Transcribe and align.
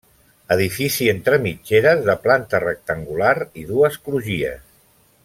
Edifici 0.53 1.09
entre 1.11 1.37
mitgeres 1.43 2.01
de 2.09 2.15
planta 2.25 2.63
rectangular 2.65 3.37
i 3.65 3.71
dues 3.73 4.03
crugies. 4.09 4.65